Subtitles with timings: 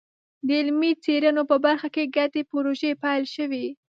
[0.47, 3.65] د علمي څېړنو په برخه کې ګډې پروژې پیل شوي.